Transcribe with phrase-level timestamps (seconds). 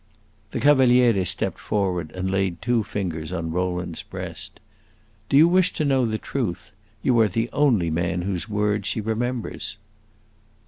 [0.49, 4.59] The Cavaliere stepped forward and laid two fingers on Rowland's breast.
[5.29, 6.71] "Do you wish to know the truth?
[7.03, 9.77] You are the only man whose words she remembers."